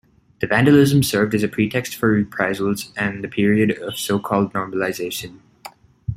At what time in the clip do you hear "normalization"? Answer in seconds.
4.51-5.41